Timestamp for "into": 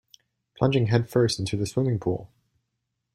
1.37-1.55